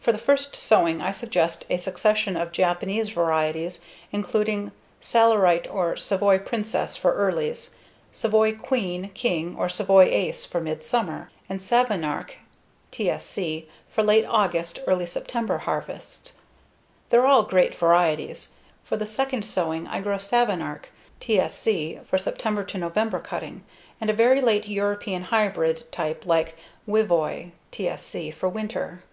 For 0.00 0.10
the 0.10 0.18
first 0.18 0.56
sowing 0.56 1.00
I 1.00 1.12
suggest 1.12 1.64
a 1.70 1.76
succession 1.78 2.36
of 2.36 2.50
Japanese 2.50 3.10
varieties 3.10 3.80
including 4.10 4.72
Salarite 5.00 5.72
or 5.72 5.96
Savoy 5.96 6.38
Princess 6.40 6.96
for 6.96 7.14
earlies; 7.14 7.74
Savoy 8.12 8.56
Queen, 8.56 9.10
King, 9.14 9.54
or 9.56 9.68
Savoy 9.68 10.06
Ace 10.06 10.44
for 10.44 10.60
midsummer; 10.60 11.30
and 11.48 11.60
Savonarch 11.62 12.38
(TSC) 12.90 13.66
for 13.88 14.02
late 14.02 14.24
August/early 14.26 15.06
September 15.06 15.58
harvests. 15.58 16.38
They're 17.10 17.26
all 17.26 17.44
great 17.44 17.76
varieties. 17.76 18.54
For 18.82 18.96
the 18.96 19.06
second 19.06 19.44
sowing 19.44 19.86
I 19.86 20.00
grow 20.00 20.18
Savonarch 20.18 20.88
(TSC) 21.20 22.04
for 22.06 22.16
September[ 22.16 22.64
]November 22.76 23.20
cutting 23.20 23.62
and 24.00 24.10
a 24.10 24.14
very 24.14 24.40
late 24.40 24.66
European 24.66 25.24
hybrid 25.24 25.92
type 25.92 26.26
like 26.26 26.56
Wivoy 26.88 27.52
(TSC) 27.70 28.34
for 28.34 28.48
winter. 28.48 29.04